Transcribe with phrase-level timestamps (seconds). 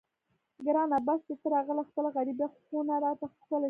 [0.65, 3.57] ګرانه بس چې ته راغلې خپله غریبه خونه راته ښکلې شوه.